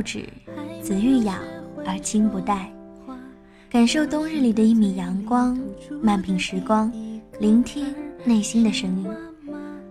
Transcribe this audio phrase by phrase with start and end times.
[0.00, 0.26] 不止，
[0.80, 1.36] 子欲养
[1.86, 2.72] 而亲不待。
[3.68, 5.60] 感受冬日里的一米阳光，
[6.00, 6.90] 慢品时光，
[7.38, 7.84] 聆听
[8.24, 9.06] 内心的声音。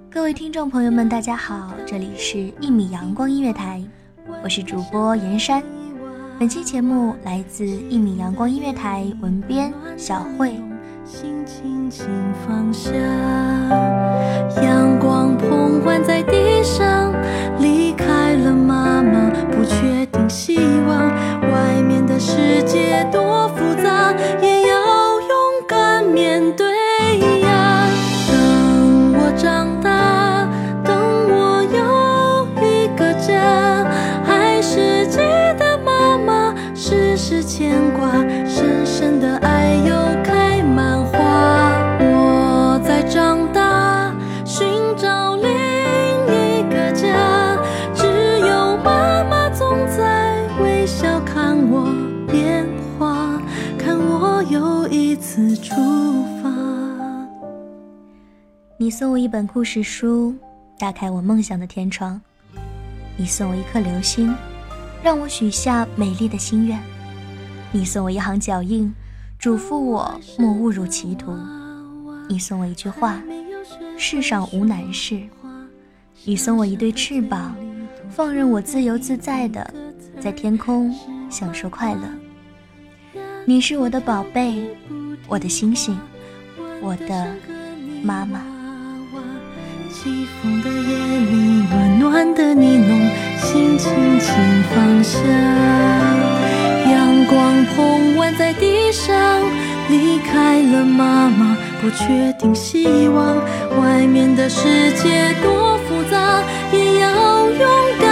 [0.09, 3.83] 各位听众朋友们，大家好，这里是一米阳光音乐台，
[4.43, 5.61] 我是主播严山。
[6.39, 10.55] 本期节目来自一米阳光音乐台文编小慧。
[11.05, 12.07] 心轻轻
[12.47, 12.91] 放下，
[14.63, 15.37] 阳光
[59.19, 60.33] 一本故事书，
[60.77, 62.17] 打开我梦想的天窗；
[63.17, 64.33] 你送我一颗流星，
[65.03, 66.79] 让我许下美丽的心愿；
[67.73, 68.89] 你送我一行脚印，
[69.37, 71.33] 嘱咐我莫误入歧途；
[72.29, 73.21] 你送我一句话，
[73.97, 75.27] 世上无难事；
[76.23, 77.53] 你送我一对翅膀，
[78.09, 79.73] 放任我自由自在的
[80.21, 80.95] 在天空
[81.29, 82.01] 享受快乐。
[83.45, 84.63] 你是我的宝贝，
[85.27, 85.99] 我的星星，
[86.81, 87.35] 我的
[88.01, 88.48] 妈妈。
[90.01, 90.95] 起风的夜
[91.29, 94.33] 里，暖暖的你侬，心轻轻
[94.73, 95.19] 放下。
[96.89, 99.13] 阳光捧完在地上，
[99.89, 103.35] 离开了妈妈，不确定希望，
[103.81, 108.08] 外面的世界多复杂，也要勇敢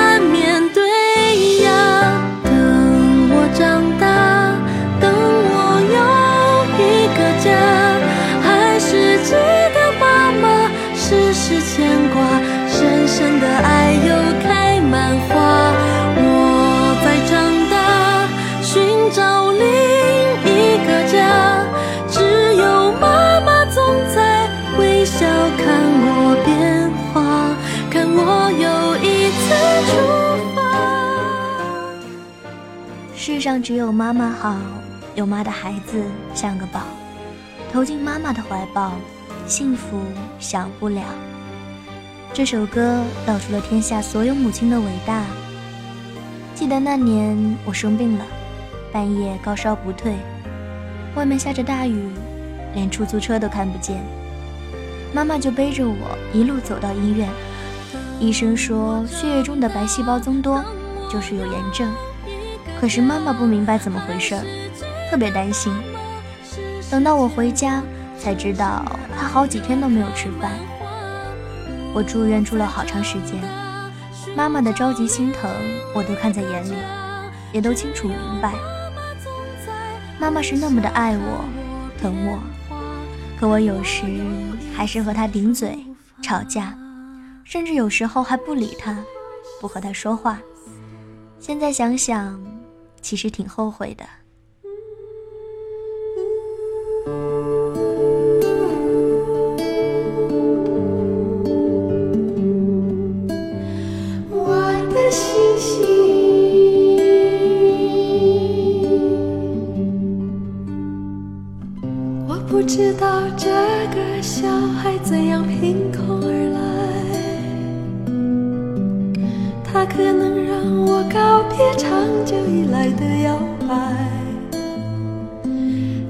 [33.20, 34.56] 世上只有妈妈好，
[35.16, 36.04] 有妈的孩子
[36.36, 36.82] 像个宝，
[37.74, 38.94] 投进妈妈的怀抱，
[39.48, 40.00] 幸福
[40.40, 41.02] 享不了。
[42.32, 45.24] 这首歌道出了天下所有母亲的伟大。
[46.54, 48.26] 记得那年我生病了，
[48.94, 50.14] 半夜高烧不退，
[51.16, 52.12] 外面下着大雨，
[52.76, 54.00] 连出租车都看不见，
[55.12, 57.28] 妈妈就背着我一路走到医院。
[58.20, 60.64] 医生说血液中的白细胞增多，
[61.12, 61.92] 就是有炎症。
[62.80, 64.44] 可是妈妈不明白怎么回事儿，
[65.10, 65.74] 特别担心。
[66.90, 67.82] 等到我回家，
[68.20, 68.86] 才知道
[69.18, 70.52] 她好几天都没有吃饭。
[71.94, 73.42] 我住院住了好长时间，
[74.36, 75.50] 妈妈的着急心疼
[75.96, 76.76] 我都看在眼里，
[77.52, 78.54] 也都清楚明白。
[80.20, 81.46] 妈妈是那么的爱我，
[82.00, 82.40] 疼我，
[83.40, 84.04] 可我有时
[84.76, 85.78] 还是和她顶嘴、
[86.22, 86.78] 吵架，
[87.44, 88.98] 甚至有时候还不理她，
[89.60, 90.40] 不和她说话。
[91.40, 92.40] 现在想想，
[93.02, 94.06] 其实挺后悔的。
[104.30, 104.62] 我
[104.94, 105.88] 的星星
[112.28, 113.50] 我不知道这
[113.96, 116.47] 个小孩怎样凭空而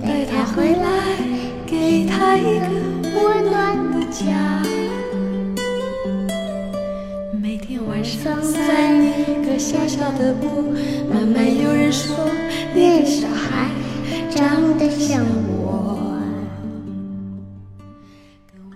[0.02, 0.88] 带他回来，
[1.66, 2.68] 给他一个
[3.14, 4.26] 温暖的家。
[7.42, 10.72] 每天晚上散一个小小的步
[11.14, 12.16] 慢慢有人说
[12.74, 13.70] 那个小孩
[14.30, 16.00] 长得像我。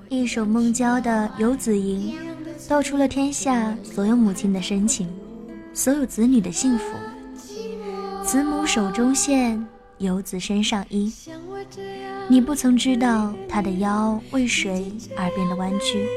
[0.09, 2.13] 一首孟郊的《游子吟》，
[2.67, 5.07] 道出了天下所有母亲的深情，
[5.73, 6.85] 所有子女的幸福。
[8.23, 9.65] 慈母手中线，
[9.97, 11.13] 游子身上衣。
[12.27, 16.07] 你不曾知道他的腰为谁而变得弯曲，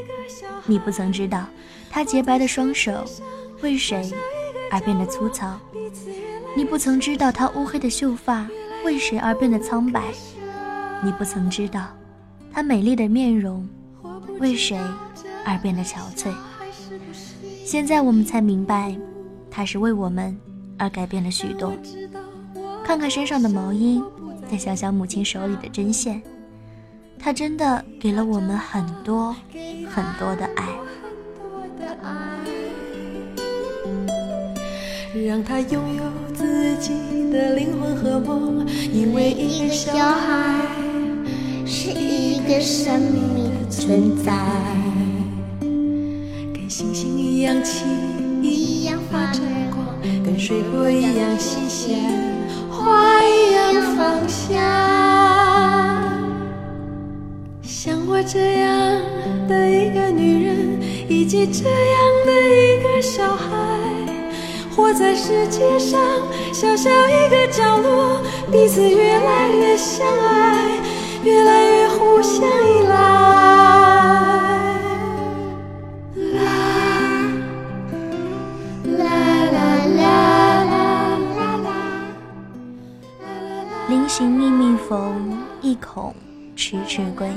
[0.67, 1.47] 你不曾知道
[1.91, 3.05] 他洁白的双手
[3.63, 4.13] 为谁。
[4.71, 5.57] 而变得粗糙，
[6.57, 8.49] 你不曾知道她乌黑的秀发
[8.85, 10.03] 为谁而变得苍白，
[11.05, 11.87] 你不曾知道
[12.51, 13.69] 她美丽的面容
[14.41, 14.77] 为谁
[15.45, 16.33] 而变得憔悴。
[17.65, 18.97] 现在我们才明白，
[19.51, 20.37] 他是为我们
[20.79, 21.73] 而改变了许多。
[22.85, 24.03] 看看身上的毛衣，
[24.51, 26.23] 再想想母亲手里的针线，
[27.19, 29.35] 他真的给了我们很多
[29.89, 30.69] 很多的爱。
[35.27, 36.03] 让他拥有
[36.35, 36.91] 自己
[37.31, 40.61] 的灵魂和梦，因为一个小孩
[41.65, 44.33] 是一个生命的存在，
[46.77, 47.87] 星星一样轻，
[48.43, 49.39] 一样发着
[49.71, 49.87] 光，
[50.25, 52.01] 跟水果一样新鲜，
[52.69, 54.59] 花一样的芳香。
[57.63, 59.01] 像我这样
[59.47, 63.47] 的一个女人，以及这样的一个小孩。
[64.75, 66.01] 活在世界上
[66.53, 70.73] 小小一个角落，彼此越来越相爱，
[71.23, 73.64] 越来越互相依赖。
[86.95, 87.29] 迟迟归。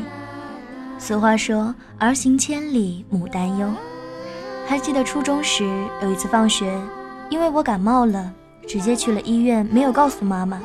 [1.00, 3.68] 俗话说：“儿行千里母担忧。”
[4.69, 5.65] 还记得初中时
[6.04, 6.80] 有一次放学。
[7.30, 8.31] 因为我感冒了，
[8.68, 10.62] 直接去了医院，没有告诉妈妈，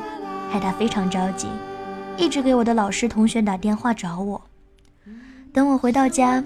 [0.49, 1.47] 害她非常着急，
[2.17, 4.39] 一直给我的老师同学打电话找我。
[5.51, 6.41] 等我回到家，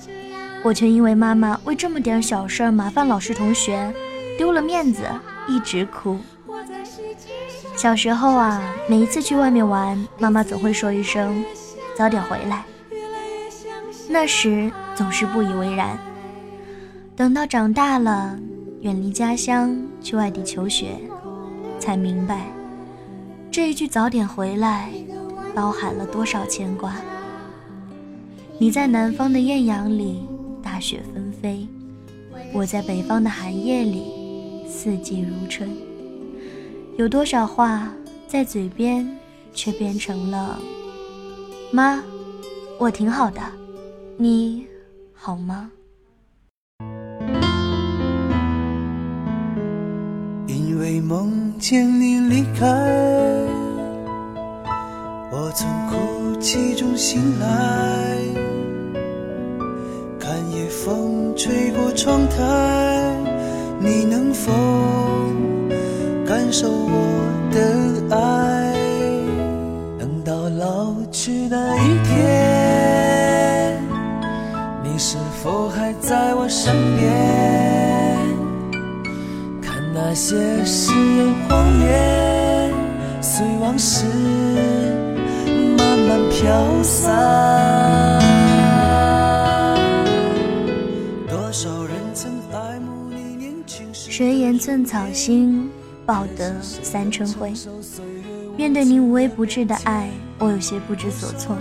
[0.64, 3.94] 我却因为妈妈为这么点小事麻烦老师同学，
[4.38, 5.04] 丢了面子，
[5.48, 6.18] 一直哭。
[7.76, 8.60] 小时候啊，
[8.90, 11.46] 每一次去外面玩，妈妈总会说一声
[11.98, 12.64] “早点回来”，
[14.08, 15.98] 那时总是不以为然。
[17.16, 18.38] 等到长大了。
[18.82, 21.00] 远离家乡去外地求学，
[21.80, 22.46] 才明白
[23.52, 24.92] 这一句“早点回来”
[25.56, 26.96] 包含了多少牵挂。
[28.60, 30.22] 你在南方的艳阳里，
[30.62, 31.68] 大雪纷飞；
[32.54, 35.68] 我在北方的寒夜里，四季如春。
[36.98, 37.92] 有多少话
[38.27, 39.10] 在嘴边，
[39.56, 40.60] 却变成了
[41.71, 42.01] “妈，
[42.79, 43.41] 我挺好的，
[44.17, 44.65] 你
[45.13, 45.69] 好吗？”
[50.47, 52.65] 因为梦见你离开，
[55.31, 58.17] 我从哭泣中醒来，
[60.17, 63.15] 看夜风吹过窗台，
[63.79, 64.53] 你能否
[66.25, 67.07] 感受我
[71.12, 73.82] 去那一天，
[74.84, 77.12] 你是否还在我身边？
[79.62, 80.36] 看那些
[80.66, 82.74] 誓言谎言，
[83.22, 84.06] 随往事
[85.78, 88.20] 慢慢飘散。
[91.28, 94.12] 多少人曾爱慕你年轻时。
[94.12, 95.70] 谁言寸草心，
[96.06, 97.54] 报得三春晖。
[98.58, 100.10] 面对你无微不至的爱，
[100.40, 101.56] 我有些不知所措。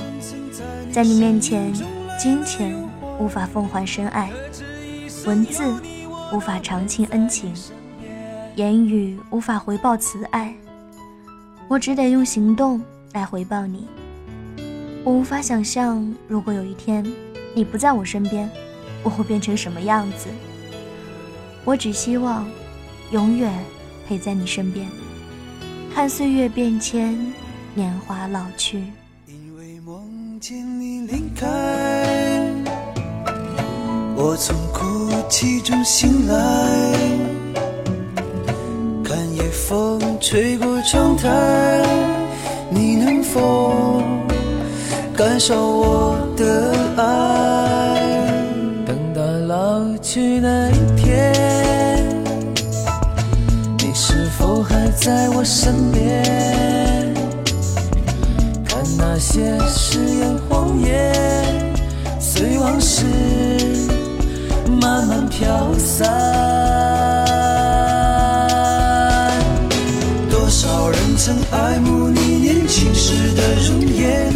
[0.91, 1.71] 在你面前，
[2.19, 2.75] 金钱
[3.19, 4.31] 无法奉还深爱，
[5.26, 5.62] 文字
[6.33, 7.53] 无法长情恩情。
[8.55, 10.55] 言语无法回报慈爱，
[11.69, 13.87] 我只得用行动来回报你。
[15.05, 17.05] 我无法想象，如果有一天
[17.55, 18.50] 你不在我身边，
[19.03, 20.29] 我会变成什么样子。
[21.62, 22.49] 我只希望
[23.11, 23.53] 永远
[24.09, 24.88] 陪在你身边，
[25.97, 27.17] 看岁月变迁，
[27.75, 28.83] 年华老去。
[29.26, 31.47] 因为梦见你离开，
[34.15, 36.35] 我从哭泣中醒来，
[39.03, 41.83] 看夜风吹过窗台，
[42.69, 44.03] 你能否
[45.17, 48.31] 感受我的爱？
[48.85, 50.65] 等到老去的
[54.97, 57.15] 在我身边？
[58.65, 61.75] 看那些誓言谎言，
[62.19, 63.05] 随往事
[64.81, 66.11] 慢慢飘散。
[70.29, 74.33] 多少人曾爱慕你年轻时的容颜，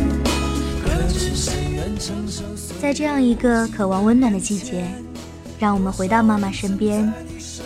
[0.85, 2.45] 可知谁愿承受
[2.81, 4.85] 在这样一个渴望温暖的季节，
[5.59, 7.12] 让我们回到妈妈身边，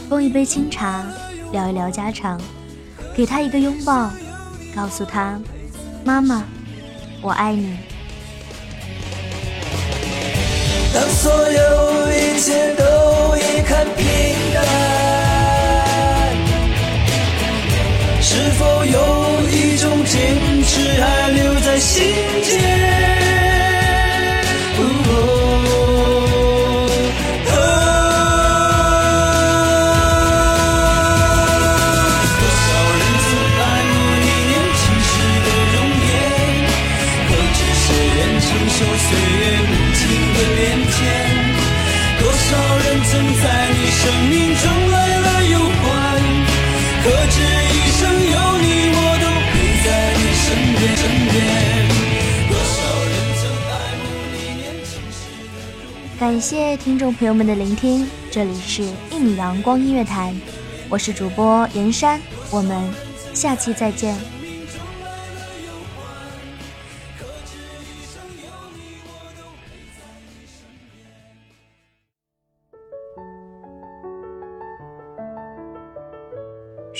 [0.08, 1.04] 奉一杯清茶，
[1.52, 2.40] 聊一聊家常，
[3.16, 4.10] 给他一个拥抱，
[4.74, 5.38] 告诉他
[6.04, 6.42] ：“妈妈，
[7.22, 7.76] 我爱你。”
[10.92, 12.06] 当所有
[39.14, 40.02] 岁月无情
[40.34, 40.58] 的变
[40.90, 40.98] 迁？
[42.18, 45.84] 多少人曾在你生命中来了又还，
[47.04, 47.36] 可知
[47.70, 49.54] 一生有你，我都陪
[49.84, 49.86] 在
[50.18, 51.34] 你身边身边。
[56.18, 60.34] 感谢听众朋友们的聆听，这里是一米阳光音乐台，
[60.88, 62.82] 我是主播严山，我们
[63.32, 64.16] 下期再见。